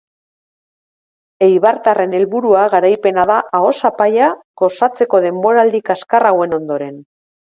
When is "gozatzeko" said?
4.63-5.23